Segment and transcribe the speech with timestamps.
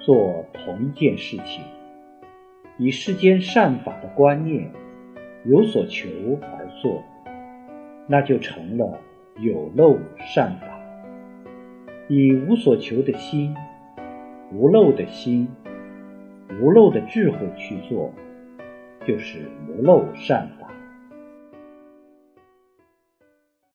[0.00, 1.62] 做同一件事情
[2.78, 4.70] 以世间善法的观念
[5.44, 6.08] 有所求
[6.40, 7.02] 而做
[8.06, 8.98] 那就成了
[9.38, 10.80] 有漏善法。
[12.08, 13.54] 以无所求的心
[14.52, 15.46] 无漏的心
[16.60, 18.12] 无漏的智慧去做
[19.06, 20.59] 就是无漏善法。